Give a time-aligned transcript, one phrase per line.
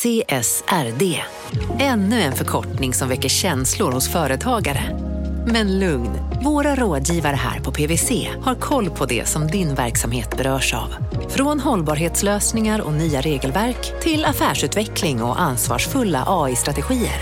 [0.00, 1.22] CSRD.
[1.80, 4.80] Ännu en förkortning som väcker känslor hos företagare.
[5.46, 6.10] Men lugn,
[6.44, 10.94] våra rådgivare här på PWC har koll på det som din verksamhet berörs av.
[11.28, 17.20] Från hållbarhetslösningar och nya regelverk till affärsutveckling och ansvarsfulla AI-strategier.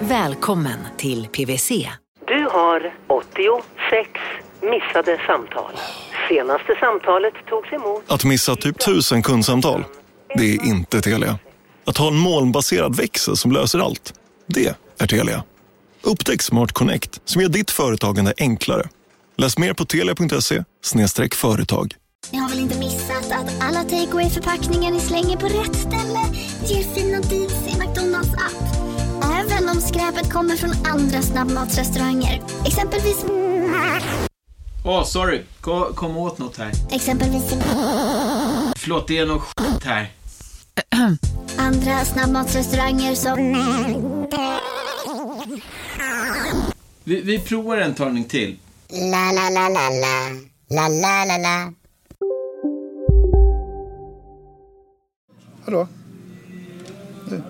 [0.00, 1.88] Välkommen till PWC.
[2.26, 4.10] Du har 86
[4.62, 5.72] missade samtal.
[6.28, 8.04] Senaste samtalet togs emot...
[8.06, 9.84] Att missa typ tusen kundsamtal,
[10.34, 11.38] det är inte Telia.
[11.90, 14.14] Att ha en molnbaserad växel som löser allt,
[14.46, 15.44] det är Telia.
[16.02, 18.88] Upptäck Smart Connect som gör ditt företagande enklare.
[19.36, 20.64] Läs mer på telia.se
[21.34, 21.94] företag.
[22.30, 26.20] Ni har väl inte missat att alla takeaway förpackningar ni slänger på rätt ställe
[26.66, 28.76] ger fina deals i McDonalds app.
[29.24, 32.42] Även om skräpet kommer från andra snabbmatsrestauranger.
[32.66, 33.24] Exempelvis...
[34.84, 35.42] Åh, oh, sorry.
[35.60, 36.72] Kom, kom åt något här.
[36.90, 37.54] Exempelvis...
[38.76, 40.10] Förlåt, det är något skit här.
[41.60, 43.38] Andra snabbmatsrestauranger som...
[47.04, 48.56] Vi, vi provar en talning till.
[48.88, 50.30] La, la, la, la, la.
[50.70, 51.72] La, la, la, la.
[55.64, 55.88] Hallå?
[57.28, 57.42] Du.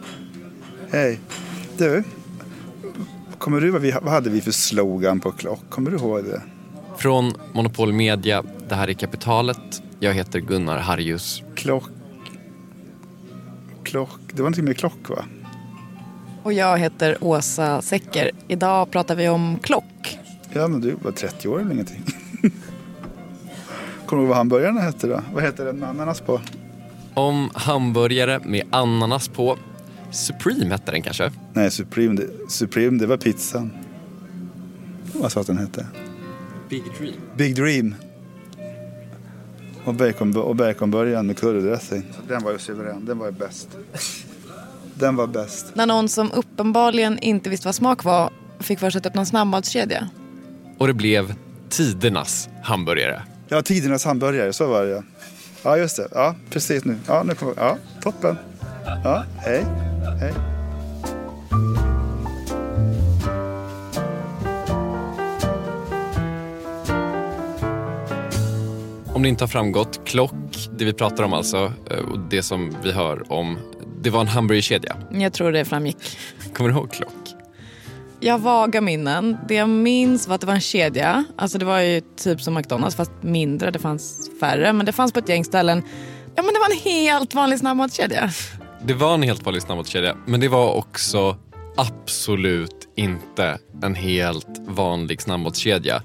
[0.91, 1.20] Hej.
[1.78, 2.05] Du.
[3.38, 5.70] Kommer du vad, vi, vad hade vi för slogan på klock?
[5.70, 6.42] Kommer du ihåg det?
[6.97, 9.83] Från Monopol Media, det här är Kapitalet.
[10.00, 11.42] Jag heter Gunnar Harjus.
[11.55, 11.84] Klock...
[13.91, 14.20] Klock...
[14.27, 15.24] Det var någonting med klock va?
[16.42, 18.30] Och jag heter Åsa Secker.
[18.48, 20.19] Idag pratar vi om klock.
[20.52, 22.02] Ja, men du var 30 år eller ingenting.
[24.06, 25.22] Kommer du ihåg vad hamburgarna hette då?
[25.34, 26.41] Vad heter den med ananas på?
[27.14, 29.58] Om hamburgare med ananas på.
[30.10, 31.32] Supreme hette den kanske?
[31.52, 33.70] Nej, Supreme det, Supreme, det var pizzan.
[35.14, 35.86] Vad sa att den hette?
[36.69, 37.14] Big Dream.
[37.36, 37.94] Big Dream.
[39.84, 42.05] Och, bacon, och baconburgaren med currydressing.
[42.28, 43.05] Den var ju suverän.
[43.05, 43.69] Den var ju bäst.
[44.95, 45.67] Den var bäst.
[45.75, 49.27] När någon som uppenbarligen inte visste vad smak var fick för sig att öppna en
[49.27, 50.09] snabbmatskedja.
[50.78, 51.34] Och det blev
[51.69, 53.22] tidernas hamburgare.
[53.49, 55.03] Ja, tidernas hamburgare, så var det
[55.62, 55.77] ja.
[55.77, 56.09] just det.
[56.12, 56.97] Ja, precis nu.
[57.06, 58.37] Ja, nu kommer Ja, toppen.
[59.04, 59.65] Ja, hej.
[60.21, 60.34] Hej.
[69.20, 70.32] Om det inte har framgått, klock,
[70.78, 73.58] det vi pratar om alltså, eh, och det som vi hör om,
[74.03, 74.97] det var en hamburgerkedja.
[75.12, 75.97] Jag tror det framgick.
[76.54, 77.34] Kommer du ihåg klock?
[78.20, 79.36] Jag har vaga minnen.
[79.48, 81.25] Det jag minns var att det var en kedja.
[81.36, 83.70] Alltså det var ju typ som McDonalds fast mindre.
[83.70, 85.82] Det fanns färre men det fanns på ett gäng ställen.
[86.34, 88.30] Ja men det var en helt vanlig snabbmatskedja.
[88.84, 91.36] Det var en helt vanlig snabbmatskedja men det var också
[91.76, 96.03] absolut inte en helt vanlig snabbmatskedja.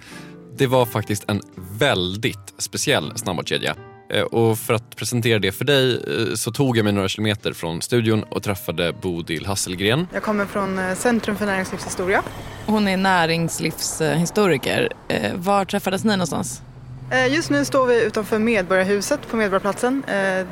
[0.57, 1.41] Det var faktiskt en
[1.79, 3.75] väldigt speciell snabbmatskedja.
[4.09, 7.53] Eh, och för att presentera det för dig eh, så tog jag mig några kilometer
[7.53, 10.07] från studion och träffade Bodil Hasselgren.
[10.13, 12.23] Jag kommer från eh, Centrum för näringslivshistoria.
[12.66, 14.89] Hon är näringslivshistoriker.
[15.35, 16.61] Var träffades ni någonstans?
[17.29, 20.03] Just nu står vi utanför Medborgarhuset på Medborgarplatsen.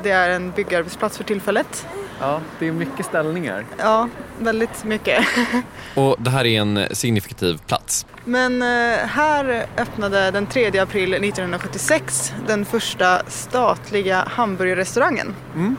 [0.02, 1.86] Det är en byggarbetsplats för tillfället.
[2.20, 3.64] Ja, det är mycket ställningar.
[3.78, 5.24] Ja, väldigt mycket.
[5.94, 8.06] Och det här är en signifikativ plats.
[8.24, 15.76] Men eh, här öppnade den 3 april 1976 den första statliga hamburgerrestaurangen mm.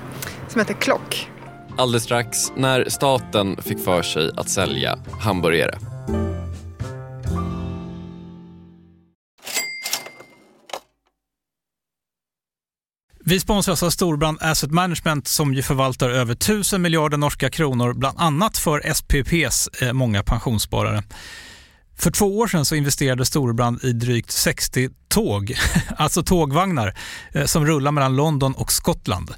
[0.48, 1.30] som heter Klock.
[1.78, 5.78] Alldeles strax när staten fick för sig att sälja hamburgare.
[13.28, 17.94] Vi sponsras av alltså Storbrand Asset Management som ju förvaltar över 1000 miljarder norska kronor,
[17.94, 21.04] bland annat för SPPs eh, många pensionssparare.
[21.98, 25.56] För två år sedan så investerade Storbrand i drygt 60 tåg,
[25.98, 26.98] alltså tågvagnar,
[27.32, 29.34] eh, som rullar mellan London och Skottland.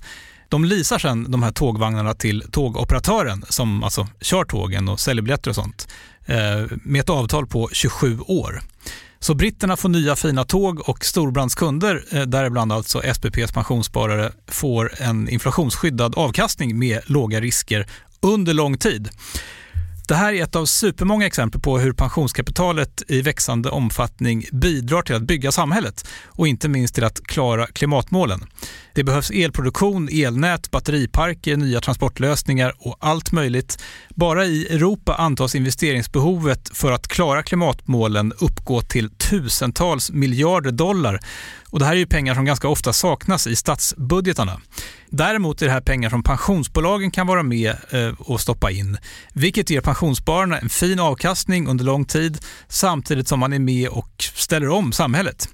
[0.50, 5.50] De leasar sedan de här tågvagnarna till tågoperatören som alltså kör tågen och säljer biljetter
[5.50, 5.88] och sånt
[6.25, 8.62] eh, med ett avtal på 27 år.
[9.20, 15.30] Så britterna får nya fina tåg och storbrandskunder, eh, däribland alltså SPPs pensionssparare, får en
[15.30, 17.88] inflationsskyddad avkastning med låga risker
[18.22, 19.10] under lång tid.
[20.07, 25.15] Det här är ett av supermånga exempel på hur pensionskapitalet i växande omfattning bidrar till
[25.15, 28.45] att bygga samhället och inte minst till att klara klimatmålen.
[28.94, 33.83] Det behövs elproduktion, elnät, batteriparker, nya transportlösningar och allt möjligt.
[34.09, 41.19] Bara i Europa antas investeringsbehovet för att klara klimatmålen uppgå till tusentals miljarder dollar.
[41.77, 44.62] Och det här är ju pengar som ganska ofta saknas i statsbudgetarna.
[45.09, 48.97] Däremot är det här pengar som pensionsbolagen kan vara med eh, och stoppa in,
[49.33, 52.38] vilket ger pensionsspararna en fin avkastning under lång tid
[52.68, 55.50] samtidigt som man är med och ställer om samhället.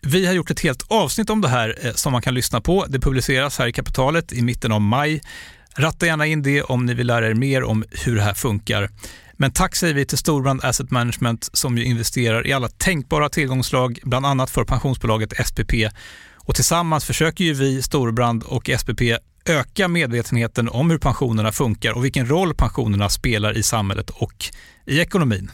[0.00, 2.86] Vi har gjort ett helt avsnitt om det här eh, som man kan lyssna på.
[2.88, 5.20] Det publiceras här i Kapitalet i mitten av maj.
[5.76, 8.90] Ratta gärna in det om ni vill lära er mer om hur det här funkar.
[9.40, 13.98] Men tack säger vi till Storbrand Asset Management som ju investerar i alla tänkbara tillgångslag,
[14.02, 15.72] bland annat för pensionsbolaget SPP.
[16.36, 19.00] Och tillsammans försöker ju vi, Storbrand och SPP,
[19.44, 24.44] öka medvetenheten om hur pensionerna funkar och vilken roll pensionerna spelar i samhället och
[24.86, 25.50] i ekonomin.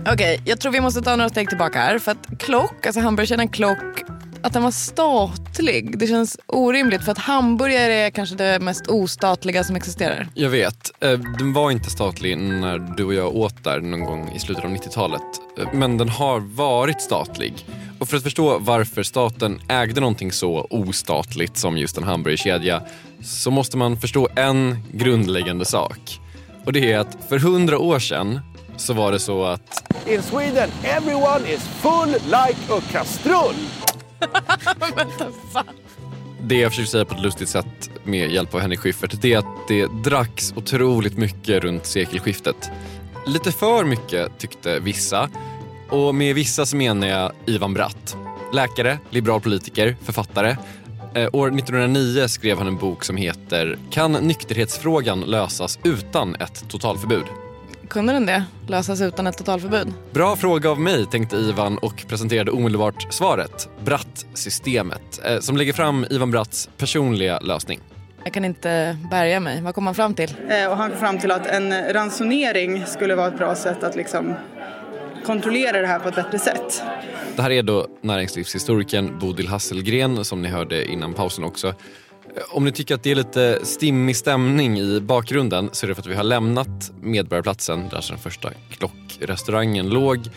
[0.00, 1.98] Okej, okay, jag tror vi måste ta några steg tillbaka här.
[1.98, 5.98] För att alltså Klock, alltså hamburgerkedjan Klock, att den var statlig.
[5.98, 10.28] Det känns orimligt för att hamburgare är kanske det mest ostatliga som existerar.
[10.34, 10.90] Jag vet.
[11.00, 14.64] Eh, den var inte statlig när du och jag åt där någon gång i slutet
[14.64, 15.22] av 90-talet.
[15.58, 17.66] Eh, men den har varit statlig.
[17.98, 22.82] Och för att förstå varför staten ägde någonting så ostatligt som just en hamburgerkedja
[23.22, 26.20] så måste man förstå en grundläggande sak.
[26.64, 28.40] Och det är att för hundra år sedan
[28.76, 29.94] så var det så att...
[30.06, 33.54] In Sweden everyone is full like a kastrull.
[36.42, 39.38] Det jag försöker säga på ett lustigt sätt med hjälp av Henrik Schyffert det är
[39.38, 42.70] att det dracks otroligt mycket runt sekelskiftet.
[43.26, 45.28] Lite för mycket tyckte vissa.
[45.88, 48.16] Och med vissa så menar jag Ivan Bratt.
[48.52, 50.56] Läkare, liberal politiker, författare.
[51.14, 57.24] Eh, år 1909 skrev han en bok som heter Kan nykterhetsfrågan lösas utan ett totalförbud?
[57.90, 58.44] Kunde den det?
[58.66, 59.92] Lösas utan ett totalförbud?
[60.10, 63.68] Bra fråga av mig, tänkte Ivan och presenterade omedelbart svaret.
[63.84, 67.80] Bratt-systemet, eh, som lägger fram Ivan Bratts personliga lösning.
[68.24, 69.62] Jag kan inte bärga mig.
[69.62, 70.34] Vad kom han fram till?
[70.48, 73.96] Eh, och han kom fram till att en ransonering skulle vara ett bra sätt att
[73.96, 74.34] liksom
[75.26, 76.82] kontrollera det här på ett bättre sätt.
[77.36, 81.74] Det här är då näringslivshistorikern Bodil Hasselgren som ni hörde innan pausen också
[82.50, 86.02] om ni tycker att det är lite stimmig stämning i bakgrunden så är det för
[86.02, 90.28] att vi har lämnat Medborgarplatsen där den första klockrestaurangen låg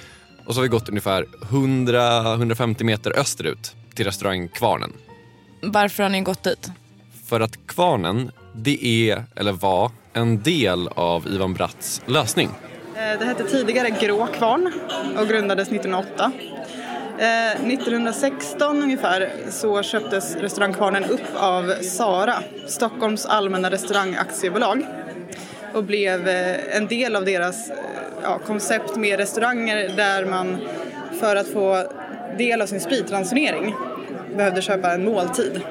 [0.46, 4.94] och så har vi gått ungefär 100-150 meter österut till restaurang Kvarnen.
[5.62, 6.72] Varför har ni gått dit?
[7.26, 12.50] För att Kvarnen, det är, eller var, en del av Ivan Bratts lösning.
[12.96, 14.74] Eh, det hette tidigare Grå Kvarn
[15.18, 16.32] och grundades 1908.
[17.20, 24.86] Eh, 1916 ungefär så köptes restaurangkvarnen upp av Sara, Stockholms allmänna restaurangaktiebolag
[25.74, 27.76] och blev eh, en del av deras eh,
[28.24, 30.58] ja, koncept med restauranger där man
[31.20, 31.84] för att få
[32.38, 33.76] del av sin spritransonering
[34.36, 35.62] behövde köpa en måltid.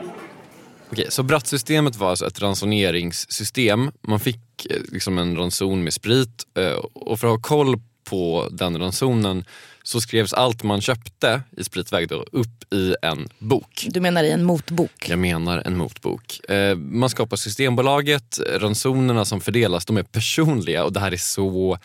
[0.93, 3.91] Okej, så Brattsystemet var alltså ett ransoneringssystem.
[4.01, 6.47] Man fick liksom en ranson med sprit
[6.93, 9.45] och för att ha koll på den ransonen
[9.93, 13.87] så skrevs allt man köpte i spritväg då upp i en bok.
[13.91, 15.09] Du menar i en motbok?
[15.09, 16.51] Jag menar en motbok.
[16.51, 21.79] Eh, man skapar Systembolaget, ransonerna som fördelas de är personliga och det här är så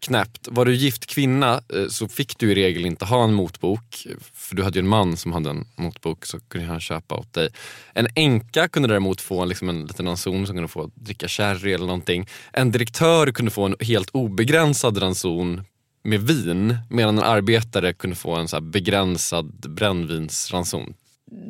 [0.00, 0.48] knäppt.
[0.50, 4.06] Var du gift kvinna eh, så fick du i regel inte ha en motbok.
[4.32, 7.32] För du hade ju en man som hade en motbok så kunde han köpa åt
[7.32, 7.48] dig.
[7.94, 11.86] En änka kunde däremot få liksom en liten ranson som kunde få dricka sherry eller
[11.86, 12.28] någonting.
[12.52, 15.64] En direktör kunde få en helt obegränsad ranson
[16.02, 20.94] med vin medan en arbetare kunde få en så begränsad brännvinsranson.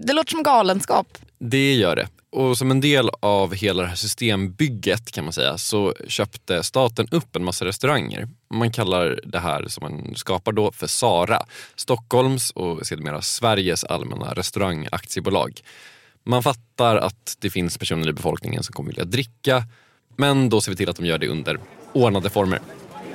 [0.07, 1.19] Det låter som galenskap.
[1.39, 2.09] Det gör det.
[2.33, 7.09] Och som en del av hela det här systembygget kan man säga så köpte staten
[7.11, 8.29] upp en massa restauranger.
[8.55, 11.43] Man kallar det här som man skapar då för SARA,
[11.77, 15.61] Stockholms och sedermera Sveriges allmänna restaurangaktiebolag.
[16.25, 19.65] Man fattar att det finns personer i befolkningen som kommer vilja dricka
[20.17, 21.61] men då ser vi till att de gör det under
[21.93, 22.61] ordnade former.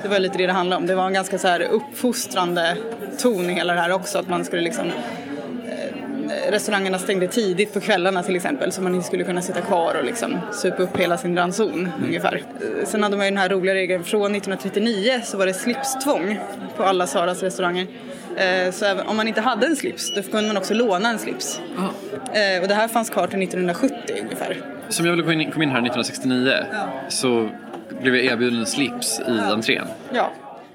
[0.02, 0.86] Det var lite det det handlade om.
[0.86, 2.76] Det var en ganska så här uppfostrande
[3.18, 4.18] ton i hela det här också.
[4.18, 9.06] Att man skulle liksom eh, restaurangerna stängde tidigt på kvällarna till exempel så man inte
[9.06, 11.90] skulle kunna sitta kvar och liksom supa upp hela sin ranson mm.
[12.04, 12.34] ungefär.
[12.34, 16.38] Eh, sen hade man ju den här roliga regeln från 1939 så var det slipstvång
[16.76, 17.86] på alla Saras restauranger.
[18.36, 21.60] Eh, så om man inte hade en slips då kunde man också låna en slips.
[21.78, 21.90] Aha.
[22.62, 24.56] Och det här fanns kvar till 1970 ungefär.
[24.88, 26.88] Som jag ville komma in, kom in här 1969 ja.
[27.08, 27.50] så
[28.02, 29.86] blev jag erbjuden en slips i entrén.
[30.12, 30.32] Ja.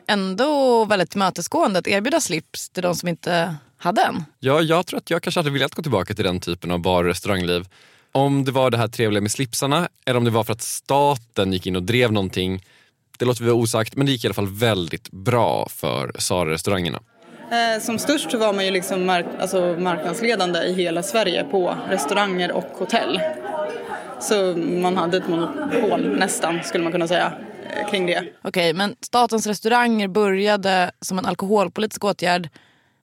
[0.08, 4.24] Ändå väldigt tillmötesgående att erbjuda slips till de som inte hade en.
[4.40, 7.04] Ja, jag tror att jag kanske hade velat gå tillbaka till den typen av bar
[7.04, 7.66] och restaurangliv.
[8.12, 11.54] Om det var det här trevliga med slipsarna eller om det var för att staten
[11.54, 12.64] gick in och drev någonting.
[13.20, 17.00] Det låter vi vara osagt, men det gick i alla fall väldigt bra för Sara-restaurangerna.
[17.52, 21.78] Eh, som störst så var man ju liksom mark alltså marknadsledande i hela Sverige på
[21.90, 23.20] restauranger och hotell.
[24.22, 27.34] Så man hade ett monopol nästan skulle man kunna säga
[27.90, 28.20] kring det.
[28.20, 32.50] Okej, okay, men statens restauranger började som en alkoholpolitisk åtgärd.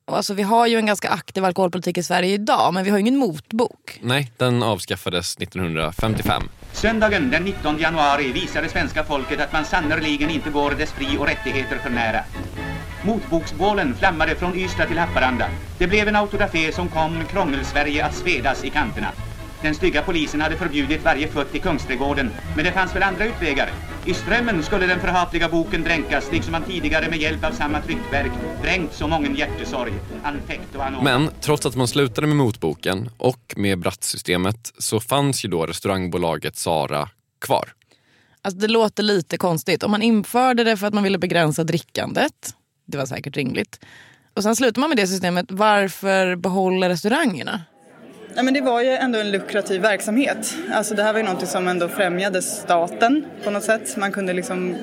[0.07, 3.01] Alltså, vi har ju en ganska aktiv alkoholpolitik i Sverige idag men vi har ju
[3.01, 3.99] ingen motbok.
[4.03, 6.43] Nej, den avskaffades 1955.
[6.73, 11.27] Söndagen den 19 januari visade svenska folket att man sannerligen inte går dess fri och
[11.27, 12.25] rättigheter för nära.
[13.03, 15.49] Motboksbålen flammade från Ystad till Haparanda.
[15.79, 19.13] Det blev en autodafé som kom Krångelsverige att svedas i kanterna.
[19.63, 23.71] Den stygga polisen hade förbjudit varje futt i Kungsträdgården, men det fanns väl andra utvägar.
[24.07, 28.33] I strömmen skulle den förhatliga boken dränkas, liksom man tidigare med hjälp av samma tryckverk
[28.63, 31.05] dränkt så mången hjärtesorg, anfekt och anon.
[31.05, 36.57] Men trots att man slutade med motboken och med brattsystemet så fanns ju då restaurangbolaget
[36.57, 37.09] Sara
[37.41, 37.69] kvar.
[38.43, 39.83] Alltså det låter lite konstigt.
[39.83, 42.55] Om man införde det för att man ville begränsa drickandet,
[42.87, 43.81] det var säkert rimligt.
[44.35, 47.63] Och sen slutar man med det systemet, varför behålla restaurangerna?
[48.39, 50.55] Ja, men det var ju ändå en lukrativ verksamhet.
[50.73, 53.97] Alltså det här var ju någonting som ändå främjade staten på något sätt.
[53.97, 54.77] Man kunde liksom...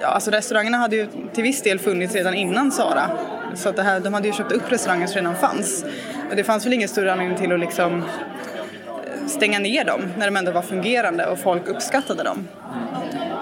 [0.00, 3.10] Ja, alltså restaurangerna hade ju till viss del funnits redan innan Sara.
[3.54, 5.84] Så att det här, de hade ju köpt upp restauranger som redan fanns.
[6.30, 10.26] Och det fanns väl ingen större anledning till att liksom eh, stänga ner dem när
[10.26, 12.48] de ändå var fungerande och folk uppskattade dem.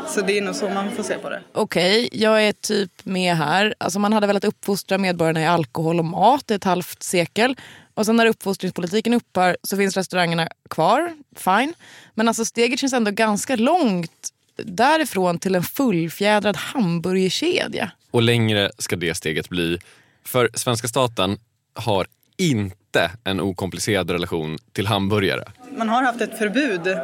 [0.09, 1.41] Så det är nog så man får se på det.
[1.53, 3.75] Okej, okay, jag är typ med här.
[3.79, 7.57] Alltså man hade velat uppfostra medborgarna i alkohol och mat i ett halvt sekel.
[7.99, 11.75] Och sen när uppfostringspolitiken upphör så finns restaurangerna kvar, fine.
[12.15, 17.91] Men alltså steget känns ändå ganska långt därifrån till en fullfjädrad hamburgerkedja.
[18.11, 19.79] Och längre ska det steget bli.
[20.25, 21.39] För svenska staten
[21.75, 22.88] har inte
[23.25, 25.45] en okomplicerad relation till hamburgare.
[25.77, 26.99] Man har haft ett förbud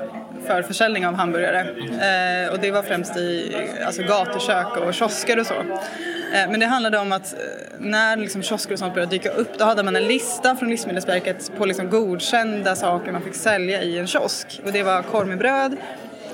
[0.47, 5.47] för försäljning av hamburgare eh, och det var främst i alltså, gatukök och kiosker och
[5.47, 5.55] så.
[5.55, 7.39] Eh, men det handlade om att eh,
[7.79, 11.53] när liksom kiosker och sånt började dyka upp då hade man en lista från Livsmedelsverket
[11.59, 14.61] på liksom godkända saker man fick sälja i en kiosk.
[14.65, 15.77] Och det var korv med bröd,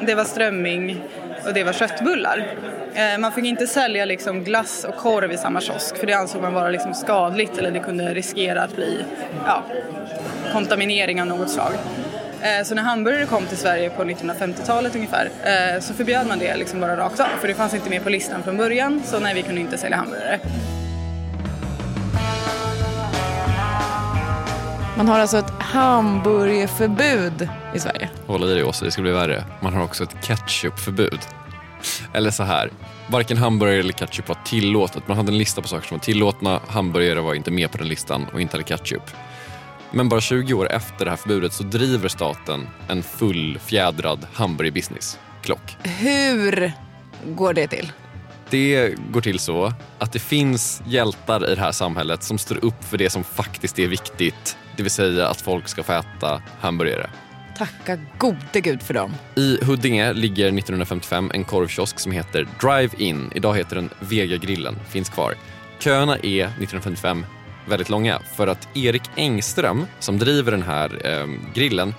[0.00, 1.02] det var strömming
[1.46, 2.46] och det var köttbullar.
[2.94, 6.42] Eh, man fick inte sälja liksom glass och korv i samma kiosk för det ansåg
[6.42, 9.04] man vara liksom skadligt eller det kunde riskera att bli
[9.46, 9.62] ja,
[10.52, 11.72] kontaminering av något slag.
[12.42, 16.56] Eh, så när hamburgare kom till Sverige på 1950-talet ungefär eh, så förbjöd man det
[16.56, 19.34] liksom bara rakt av för det fanns inte med på listan från början så nej
[19.34, 20.38] vi kunde inte sälja hamburgare.
[25.00, 28.10] Man har alltså ett hamburgerförbud i Sverige.
[28.26, 29.44] Håll i dig Åsa, det ska bli värre.
[29.60, 31.18] Man har också ett ketchupförbud.
[32.12, 32.70] Eller så här,
[33.06, 35.08] varken hamburgare eller ketchup var tillåtet.
[35.08, 36.60] Man hade en lista på saker som var tillåtna.
[36.68, 39.02] Hamburgare var inte med på den listan och inte heller ketchup.
[39.90, 45.18] Men bara 20 år efter det här förbudet så driver staten en fullfjädrad hamburgerbusiness.
[45.42, 45.76] Klock.
[45.82, 46.72] Hur
[47.24, 47.92] går det till?
[48.50, 52.84] Det går till så att det finns hjältar i det här samhället som står upp
[52.84, 54.56] för det som faktiskt är viktigt.
[54.80, 57.10] Det vill säga att folk ska få äta hamburgare.
[57.56, 59.14] Tacka gode gud för dem.
[59.36, 63.30] I Huddinge ligger 1955 en korvkiosk som heter Drive-In.
[63.34, 64.76] Idag heter den Vega-grillen.
[64.88, 65.34] Finns kvar.
[65.78, 67.26] Köerna är 1955
[67.68, 71.94] väldigt långa för att Erik Engström som driver den här eh, grillen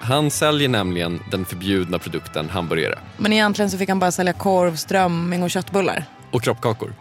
[0.00, 2.98] han säljer nämligen den förbjudna produkten hamburgare.
[3.16, 6.04] Men egentligen så fick han bara sälja korv, strömming och köttbullar.
[6.30, 6.92] Och kroppkakor.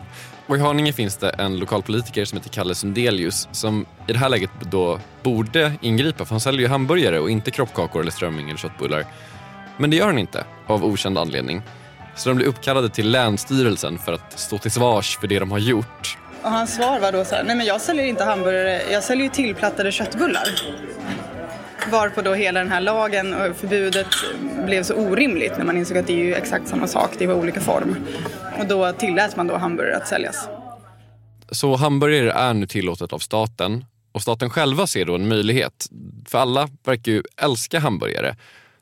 [0.48, 4.30] Och i Haninge finns det en lokalpolitiker som heter Kalle Sundelius som i det här
[4.30, 8.58] läget då borde ingripa för han säljer ju hamburgare och inte kroppkakor eller strömming eller
[8.58, 9.06] köttbullar.
[9.78, 11.62] Men det gör han inte av okänd anledning.
[12.16, 15.60] Så de blir uppkallade till Länsstyrelsen för att stå till svars för det de har
[15.60, 16.18] gjort.
[16.42, 19.24] Och hans svar var då så här, nej men jag säljer inte hamburgare, jag säljer
[19.24, 20.48] ju tillplattade köttbullar.
[21.92, 24.08] Varpå då hela den här lagen och förbudet
[24.66, 27.36] blev så orimligt när man insåg att det är ju exakt samma sak, det var
[27.36, 27.96] olika form.
[28.60, 30.48] Och då tillät man då hamburgare att säljas.
[31.52, 35.90] Så hamburgare är nu tillåtet av staten och staten själva ser då en möjlighet.
[36.26, 38.36] För alla verkar ju älska hamburgare.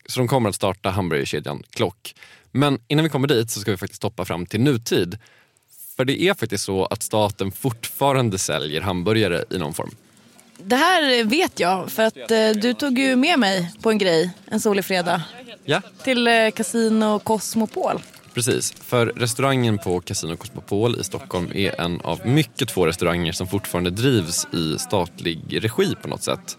[0.06, 2.16] Så de kommer att starta hamburgerkedjan Klock.
[2.52, 5.18] Men innan vi kommer dit så ska vi faktiskt hoppa fram till nutid.
[5.96, 9.92] För det är faktiskt så att staten fortfarande säljer hamburgare i någon form.
[10.58, 14.32] Det här vet jag för att eh, du tog ju med mig på en grej
[14.46, 15.22] en solig fredag.
[15.66, 15.82] Ja.
[16.04, 18.02] Till eh, Casino Cosmopol.
[18.34, 23.48] Precis, för restaurangen på Casino Cosmopol i Stockholm är en av mycket få restauranger som
[23.48, 26.58] fortfarande drivs i statlig regi på något sätt.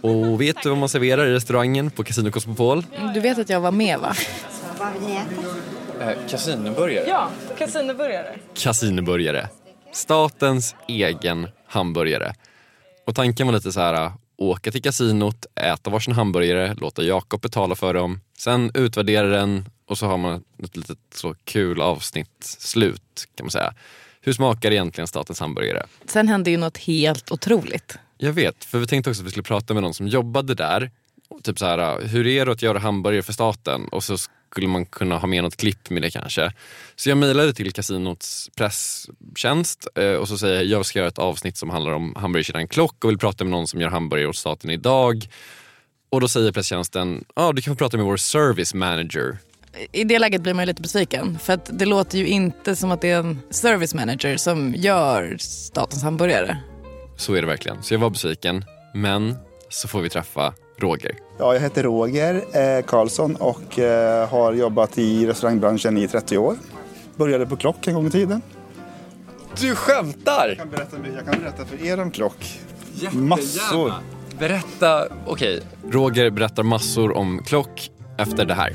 [0.00, 2.84] Och vet du vad man serverar i restaurangen på Casino Cosmopol?
[3.14, 4.14] Du vet att jag var med va?
[6.00, 7.04] Eh, kasinoburgare?
[7.08, 7.28] Ja,
[7.58, 8.38] kasinoburgare.
[8.54, 9.48] Kasinoburgare.
[9.92, 12.34] Statens egen hamburgare.
[13.06, 17.74] Och tanken var lite så här, åka till kasinot, äta varsin hamburgare, låta Jakob betala
[17.74, 23.28] för dem, sen utvärdera den och så har man ett litet så kul avsnitt slut
[23.34, 23.74] kan man säga.
[24.20, 25.86] Hur smakar egentligen statens hamburgare?
[26.06, 27.98] Sen hände ju något helt otroligt.
[28.18, 30.90] Jag vet, för vi tänkte också att vi skulle prata med någon som jobbade där.
[31.42, 33.88] Typ så här, hur är det att göra hamburgare för staten?
[33.88, 34.16] Och så
[34.50, 36.52] skulle man kunna ha med något klipp med det kanske.
[36.96, 41.18] Så jag mejlade till kasinots presstjänst eh, och så säger jag jag ska göra ett
[41.18, 44.36] avsnitt som handlar om hamburgerkedjan Klock och vill prata med någon som gör hamburgare åt
[44.36, 45.26] staten idag.
[46.10, 49.38] Och då säger presstjänsten, ja ah, du kan få prata med vår service manager.
[49.92, 51.38] I det läget blir man ju lite besviken.
[51.38, 55.36] För att det låter ju inte som att det är en service manager som gör
[55.40, 56.56] statens hamburgare.
[57.16, 57.82] Så är det verkligen.
[57.82, 58.64] Så jag var besviken.
[58.94, 59.36] Men
[59.68, 61.14] så får vi träffa Roger.
[61.38, 66.56] Ja, jag heter Roger eh, Karlsson och eh, har jobbat i restaurangbranschen i 30 år.
[67.16, 68.42] Började på Klock en gång i tiden.
[69.60, 70.48] Du skämtar?
[70.48, 72.60] Jag kan berätta, jag kan berätta för er om Klock.
[73.12, 73.92] Massor.
[74.38, 75.62] Berätta, okej.
[75.90, 78.74] Roger berättar massor om Klock efter det här.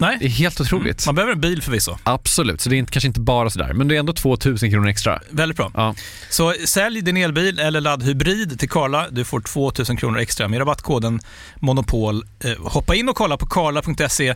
[0.00, 0.16] Nej.
[0.20, 0.84] Det är helt otroligt.
[0.84, 1.06] Mm.
[1.06, 1.98] Man behöver en bil förvisso.
[2.02, 5.20] Absolut, så det är kanske inte bara sådär, men det är ändå 2000 kronor extra.
[5.30, 5.72] Väldigt bra.
[5.74, 5.94] Ja.
[6.30, 9.08] Så sälj din elbil eller laddhybrid till Karla.
[9.10, 11.20] Du får 2000 kronor extra med rabattkoden
[11.56, 12.24] Monopol.
[12.44, 14.34] Eh, hoppa in och kolla på karla.se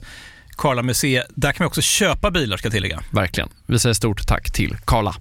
[0.57, 1.27] Karla Museet.
[1.35, 3.03] Där kan man också köpa bilar ska jag tillägga.
[3.11, 3.48] Verkligen.
[3.66, 5.14] Vi säger stort tack till Karla.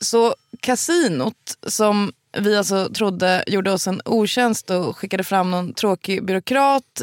[0.00, 1.34] Så kasinot
[1.66, 7.02] som vi alltså trodde gjorde oss en otjänst och skickade fram någon tråkig byråkrat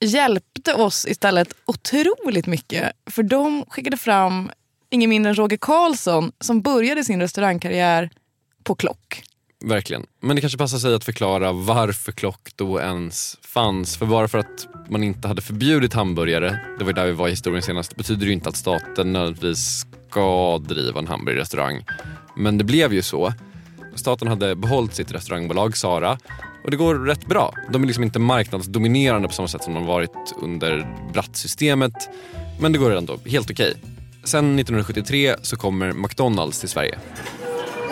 [0.00, 2.92] hjälpte oss istället otroligt mycket.
[3.10, 4.50] För de skickade fram
[4.90, 8.10] ingen mindre än Roger Karlsson som började sin restaurangkarriär
[8.64, 9.22] på Klock.
[9.64, 10.06] Verkligen.
[10.20, 13.96] Men det kanske passar sig att förklara varför Klock då ens fanns.
[13.96, 17.30] För bara för att man inte hade förbjudit hamburgare, det var där vi var i
[17.30, 21.84] historien senast, betyder det inte att staten nödvändigtvis ska driva en hamburgerrestaurang.
[22.36, 23.32] Men det blev ju så.
[23.94, 26.18] Staten hade behållit sitt restaurangbolag Sara
[26.64, 27.54] och det går rätt bra.
[27.70, 32.10] De är liksom inte marknadsdominerande på samma sätt som de varit under Bratt-systemet.
[32.60, 33.74] Men det går ändå helt okej.
[34.24, 36.98] Sen 1973 så kommer McDonalds till Sverige.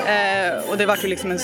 [0.07, 1.39] Eh, och det var ju liksom en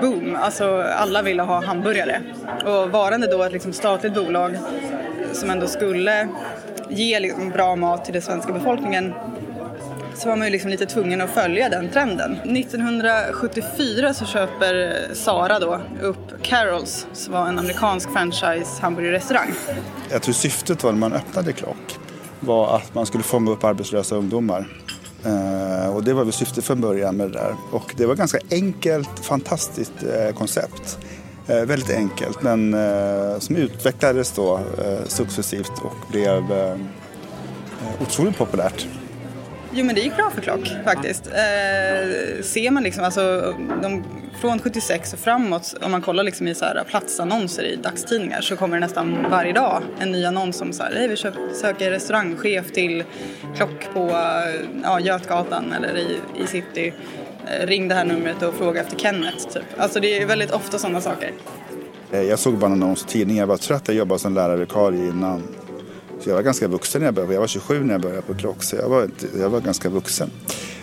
[0.00, 2.20] boom, alltså alla ville ha hamburgare.
[2.64, 4.56] Och varande då ett liksom statligt bolag
[5.32, 6.28] som ändå skulle
[6.88, 9.14] ge liksom bra mat till den svenska befolkningen
[10.14, 12.32] så var man ju liksom lite tvungen att följa den trenden.
[12.32, 19.50] 1974 så köper eh, Sara då upp Carols som var en amerikansk franchise hamburgerrestaurang.
[20.10, 21.98] Jag tror syftet var när man öppnade Klock
[22.40, 24.66] var att man skulle fånga upp arbetslösa ungdomar
[25.26, 27.54] Uh, och det var väl syftet från början med det där.
[27.70, 30.98] Och det var ett ganska enkelt, fantastiskt uh, koncept.
[31.46, 32.76] Eh, väldigt enkelt men
[33.40, 34.60] som utvecklades då
[35.06, 36.42] successivt och blev
[38.00, 38.86] otroligt populärt.
[39.76, 41.26] Jo men det gick bra för Klock faktiskt.
[41.26, 44.04] Eh, ser man liksom, alltså de,
[44.40, 48.56] från 76 och framåt, om man kollar liksom i så här platsannonser i dagstidningar så
[48.56, 51.16] kommer det nästan varje dag en ny annons som så här, hej vi
[51.54, 53.04] söker restaurangchef till
[53.56, 54.10] Klock på
[54.82, 56.92] ja, Götgatan eller i, i city.
[57.46, 59.64] Eh, ring det här numret och fråga efter Kenneth typ.
[59.78, 61.32] Alltså det är väldigt ofta sådana saker.
[62.12, 65.08] Eh, jag såg bara en annons i tidningen, jag var trött, jag jobbade som lärarvikarie
[65.08, 65.42] innan.
[66.24, 68.34] Så jag var ganska vuxen när jag började, jag var 27 när jag började på
[68.34, 70.30] Klock så jag var, jag var ganska vuxen.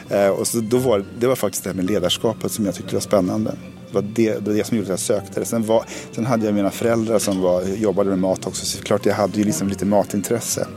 [0.10, 2.95] Eh, och så då var, det var faktiskt det här med ledarskapet som jag tyckte
[2.95, 3.51] var spännande.
[3.88, 5.45] Det var det, det, var det som gjorde att jag sökte det.
[5.45, 9.06] Sen, var, sen hade jag mina föräldrar som var, jobbade med mat också så klart
[9.06, 10.67] jag hade ju liksom lite matintresse.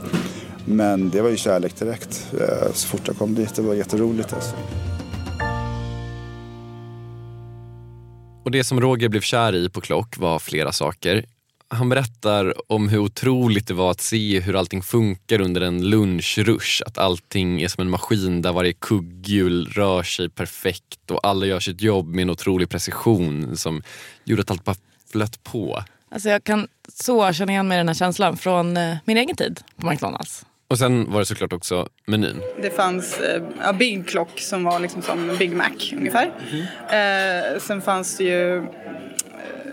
[0.65, 3.55] Men det var ju kärlek direkt eh, så fort jag kom dit.
[3.55, 4.55] Det var jätteroligt alltså.
[8.45, 11.25] Och det som Roger blev kär i på Klock var flera saker.
[11.67, 16.83] Han berättar om hur otroligt det var att se hur allting funkar under en lunchrush.
[16.85, 21.59] Att allting är som en maskin där varje kugghjul rör sig perfekt och alla gör
[21.59, 23.83] sitt jobb med en otrolig precision som
[24.23, 24.75] gjorde att allt bara
[25.11, 25.83] flöt på.
[26.09, 29.35] Alltså jag kan så känna igen mig i den här känslan från eh, min egen
[29.35, 30.45] tid på McDonalds.
[30.67, 32.41] Och sen var det såklart också menyn.
[32.61, 36.31] Det fanns eh, Big Clock som var liksom som Big Mac ungefär.
[36.51, 37.53] Mm.
[37.53, 38.67] Eh, sen fanns det ju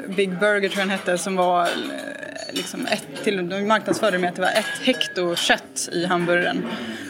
[0.08, 1.68] Big Burger tror jag den hette som var eh,
[2.52, 6.66] liksom ett till, de marknadsförde med att det var ett hekto kött i hamburgaren.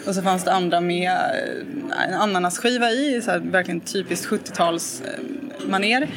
[0.07, 5.03] Och så fanns det andra med eh, en ananasskiva i, så här, verkligen typiskt 70-tals
[5.03, 6.09] eh, maner.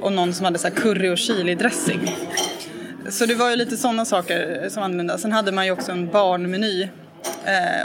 [0.00, 2.16] och någon som hade så curry och chili dressing.
[3.08, 5.22] Så det var ju lite sådana saker som användes.
[5.22, 6.88] Sen hade man ju också en barnmeny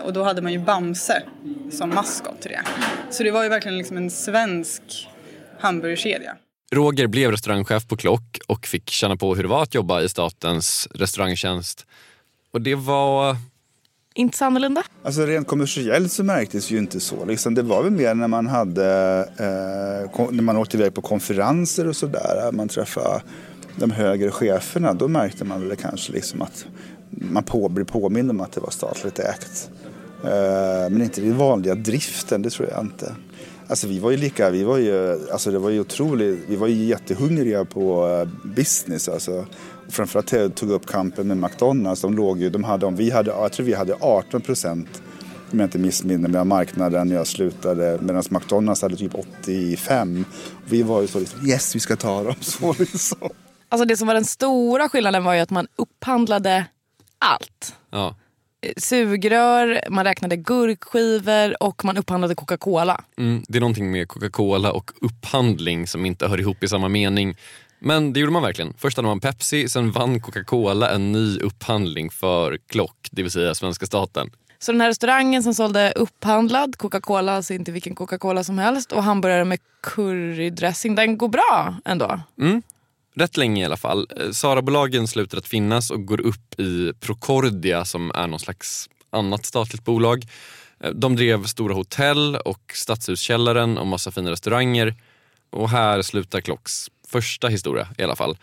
[0.04, 1.24] och då hade man ju Bamse
[1.72, 2.62] som maskot till det.
[3.10, 5.08] Så det var ju verkligen liksom en svensk
[5.60, 6.38] hamburgerkedja.
[6.72, 10.10] Roger blev restaurangchef på Klock och fick känna på hur det var att jobba i
[10.10, 11.86] statens restaurangtjänst.
[12.52, 13.38] Och det var...
[14.14, 14.84] Inte så annorlunda?
[15.04, 17.26] Alltså rent kommersiellt så märktes ju inte så.
[17.26, 21.88] Liksom, det var väl mer när man hade, eh, när man åkte iväg på konferenser
[21.88, 22.52] och sådär.
[22.52, 23.22] Man träffade
[23.76, 26.66] de högre cheferna, då märkte man väl kanske liksom att
[27.10, 29.70] man på, blev påmind om att det var statligt ägt.
[30.24, 33.16] Eh, men inte den vanliga driften, det tror jag inte.
[33.70, 36.68] Alltså vi var ju lika, vi var ju, alltså det var ju otroligt, vi var
[36.68, 39.46] ju jättehungriga på eh, business alltså.
[39.88, 43.12] Och framförallt jag tog upp kampen med McDonalds, de låg ju, de hade, om vi
[43.12, 45.02] hade, jag tror vi hade 18 procent
[45.52, 48.00] om jag inte missminner mig, av marknaden när jag slutade.
[48.02, 50.26] Medan McDonalds hade typ 85.
[50.66, 52.36] Vi var ju så liksom, yes vi ska ta dem.
[52.42, 53.30] Så liksom.
[53.70, 56.66] Alltså det som var den stora skillnaden var ju att man upphandlade
[57.20, 57.76] allt.
[57.92, 58.16] Ja.
[58.78, 63.04] Sugrör, man räknade gurkskivor och man upphandlade Coca-Cola.
[63.18, 67.38] Mm, det är någonting med Coca-Cola och upphandling som inte hör ihop i samma mening.
[67.80, 68.74] Men det gjorde man verkligen.
[68.78, 73.56] Först hade man Pepsi, sen vann Coca-Cola en ny upphandling för Klock, det vill säga
[73.56, 74.32] svenska staten.
[74.60, 79.04] Så den här restaurangen som sålde upphandlad Coca-Cola, alltså inte vilken Coca-Cola som helst och
[79.04, 82.20] hamburgare med currydressing, den går bra ändå.
[82.42, 82.62] Mm,
[83.18, 84.08] rätt länge i alla fall.
[84.18, 89.46] Eh, Sara-bolagen slutar att finnas och går upp i Procordia som är någon slags annat
[89.46, 90.26] statligt bolag.
[90.80, 94.96] Eh, de drev stora hotell och Stadshuskällaren och massa fina restauranger.
[95.50, 98.38] Och här slutar Klocks första historia i alla fall.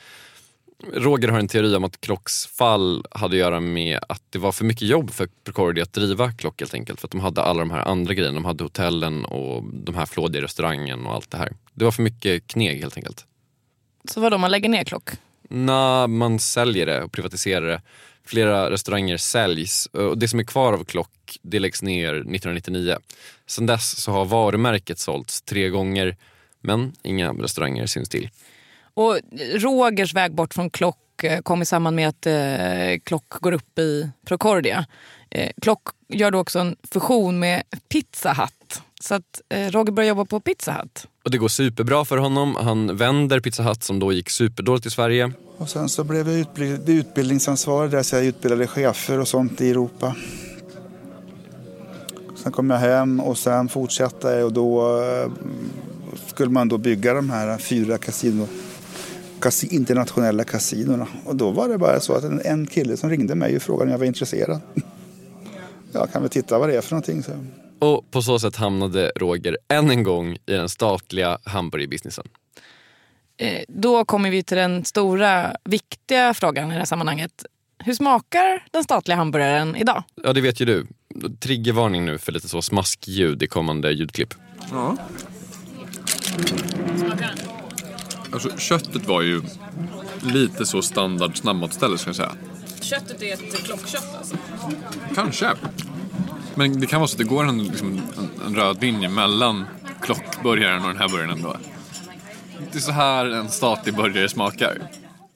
[0.93, 4.53] Roger har en teori om att Klocks fall hade att göra med att det var
[4.53, 7.01] för mycket jobb för Procordia att driva Klock helt enkelt.
[7.01, 8.35] För att de hade alla de här andra grejerna.
[8.35, 11.53] De hade hotellen och de här flådiga restaurangen och allt det här.
[11.75, 13.27] Det var för mycket kneg helt enkelt.
[14.11, 15.11] Så vadå, man lägger ner Klock?
[15.49, 17.83] Nej, man säljer det och privatiserar det.
[18.27, 22.97] Flera restauranger säljs och det som är kvar av Klock det läggs ner 1999.
[23.47, 26.17] Sedan dess så har varumärket sålts tre gånger
[26.61, 28.31] men inga restauranger syns till.
[28.95, 29.19] Och
[29.55, 33.79] Rogers väg bort från Klock eh, kom i samband med att eh, Klock går upp
[33.79, 34.87] i Procordia.
[35.31, 38.83] Eh, Klock gör då också en fusion med Pizza Hut.
[39.01, 41.09] Så att eh, Roger börjar jobba på Pizza Hut.
[41.25, 42.57] Och det går superbra för honom.
[42.57, 45.33] Han vänder Pizza Hut som då gick superdåligt i Sverige.
[45.57, 46.47] Och sen så blev jag
[46.87, 50.17] utbildningsansvarig där så jag utbildade chefer och sånt i Europa.
[52.37, 55.31] Sen kom jag hem och sen fortsatte jag och då eh,
[56.27, 58.49] skulle man då bygga de här fyra kasino,
[59.41, 61.07] kasi, internationella kasinorna.
[61.25, 63.85] Och då var det bara så att en, en kille som ringde mig och frågade
[63.85, 64.61] om jag var intresserad.
[65.95, 67.23] Jag kan väl titta vad det är för någonting.
[67.23, 67.33] Så.
[67.79, 72.29] Och på så sätt hamnade Roger än en gång i den statliga hamburgerbusinessen.
[73.37, 77.45] Eh, då kommer vi till den stora, viktiga frågan i det här sammanhanget.
[77.79, 80.03] Hur smakar den statliga hamburgaren idag?
[80.23, 80.87] Ja, det vet ju du.
[81.41, 84.35] Triggervarning nu för lite så smaskljud i kommande ljudklipp.
[84.71, 84.97] Ja.
[88.33, 89.43] Alltså, köttet var ju
[90.23, 92.33] lite så standard snabbmatsställe ska jag säga.
[92.85, 94.37] Köttet är ett klockkött alltså?
[95.15, 95.53] Kanske.
[96.55, 99.65] Men det kan vara så att det går en, liksom, en, en röd linje mellan
[100.03, 101.57] klockburgaren och den här burgaren ändå.
[102.73, 104.79] Det är så här en statlig burgare smakar.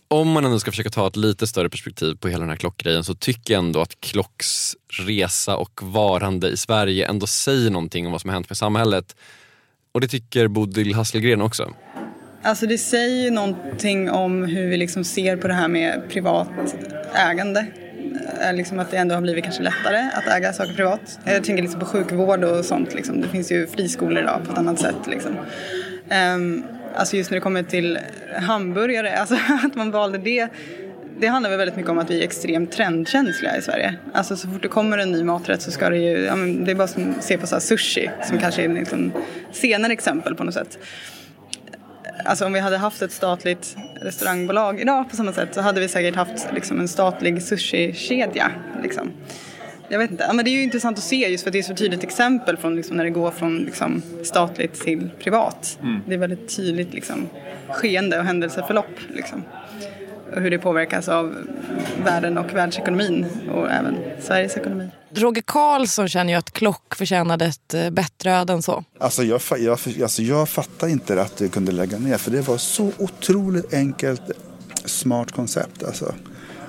[0.09, 3.05] Om man ändå ska försöka ta ett lite större perspektiv på hela den här klockgrejen
[3.05, 8.13] så tycker jag ändå att Klocks resa och varande i Sverige ändå säger någonting om
[8.13, 9.17] vad som har hänt med samhället.
[9.93, 11.73] Och det tycker Bodil Hasselgren också.
[12.43, 16.49] Alltså det säger ju någonting om hur vi liksom ser på det här med privat
[17.15, 17.67] ägande.
[18.55, 21.19] Liksom att det ändå har blivit kanske lättare att äga saker privat.
[21.25, 22.95] Jag tänker liksom på sjukvård och sånt.
[22.95, 23.21] Liksom.
[23.21, 25.07] Det finns ju friskolor idag på ett annat sätt.
[25.07, 25.37] Liksom.
[26.35, 27.99] Um, alltså just när det kommer till
[28.37, 30.49] hamburgare, alltså att man valde det.
[31.21, 33.95] Det handlar väl väldigt mycket om att vi är extremt trendkänsliga i Sverige.
[34.13, 36.71] Alltså så fort det kommer en ny maträtt så ska det ju, ja, men det
[36.71, 39.13] är bara att se på så här sushi som kanske är liksom
[39.53, 40.79] senare exempel på något sätt.
[42.25, 45.89] Alltså om vi hade haft ett statligt restaurangbolag idag på samma sätt så hade vi
[45.89, 48.51] säkert haft liksom, en statlig sushi-kedja.
[48.83, 49.11] Liksom.
[49.89, 51.59] Jag vet inte, ja, men det är ju intressant att se just för att det
[51.59, 55.79] är så tydligt exempel från liksom, när det går från liksom, statligt till privat.
[55.83, 56.01] Mm.
[56.07, 57.29] Det är väldigt tydligt liksom,
[57.69, 59.01] skeende och händelseförlopp.
[59.15, 59.45] Liksom.
[60.35, 61.35] Och hur det påverkas av
[62.05, 64.89] världen och världsekonomin och även Sveriges ekonomi.
[65.15, 68.85] Roger Karlsson känner ju att Klock förtjänade ett eh, bättre öde än så.
[68.99, 72.57] Alltså jag, jag, alltså jag fattar inte att det kunde lägga ner för det var
[72.57, 74.23] så otroligt enkelt,
[74.85, 75.85] smart koncept.
[75.85, 76.15] Alltså.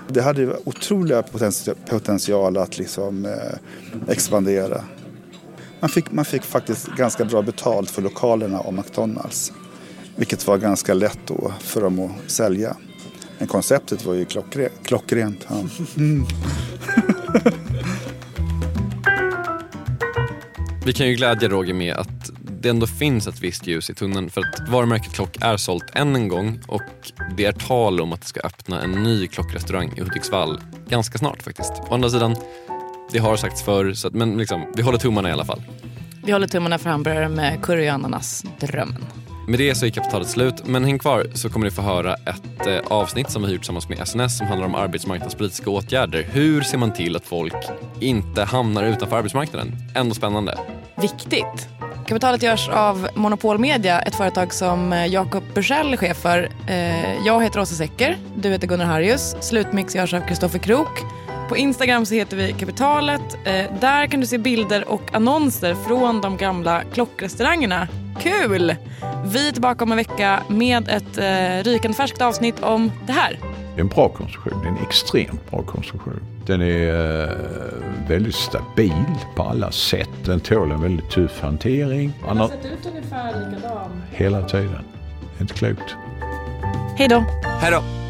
[0.07, 4.83] Det hade otroliga potenti- potential att liksom eh, expandera.
[5.79, 9.51] Man fick, man fick faktiskt ganska bra betalt för lokalerna och McDonalds.
[10.15, 12.75] Vilket var ganska lätt då för dem att sälja.
[13.39, 15.45] Men konceptet var ju klockre, klockrent.
[15.49, 15.63] Ja.
[15.97, 16.25] Mm.
[20.85, 24.29] Vi kan ju glädja Roger med att det ändå finns ett visst ljus i tunneln
[24.29, 28.21] för att varumärket Klock är sålt än en gång och det är tal om att
[28.21, 31.71] det ska öppna en ny klockrestaurang i Hudiksvall ganska snart faktiskt.
[31.89, 32.35] Å andra sidan,
[33.11, 35.61] det har sagts förr, så att, men liksom, vi håller tummarna i alla fall.
[36.25, 39.05] Vi håller tummarna för hamburgare med curry och ananas, drömmen.
[39.49, 42.67] Med det så är kapitalet slut, men häng kvar så kommer ni få höra ett
[42.67, 46.25] eh, avsnitt som vi har gjort tillsammans med SNS som handlar om arbetsmarknadspolitiska åtgärder.
[46.31, 47.53] Hur ser man till att folk
[47.99, 49.75] inte hamnar utanför arbetsmarknaden?
[49.95, 50.57] Ändå spännande.
[51.01, 51.67] Viktigt.
[52.07, 56.49] Kapitalet görs av Monopol Media, ett företag som eh, Jakob Bursell är chef för.
[56.67, 59.35] Eh, Jag heter Åsa Secker, du heter Gunnar Harrius.
[59.41, 60.99] Slutmix görs av Kristoffer Krook.
[61.49, 63.21] På Instagram så heter vi Kapitalet.
[63.45, 67.87] Eh, Där kan du se bilder och annonser från de gamla klockrestaurangerna.
[68.19, 68.75] Kul!
[69.25, 73.39] Vi är tillbaka om en vecka med ett eh, rykande färskt avsnitt om det här.
[73.75, 74.61] Det är en bra konstruktion.
[74.61, 76.19] Det är en extremt bra konstruktion.
[76.45, 77.29] Den är eh,
[78.09, 80.09] väldigt stabil på alla sätt.
[80.25, 82.13] Den tål en väldigt tuff hantering.
[82.27, 84.01] Han har ut ungefär likadan.
[84.11, 84.83] hela tiden.
[85.41, 85.95] Inte klokt.
[86.97, 87.23] Hej då!
[87.61, 88.08] Hej då!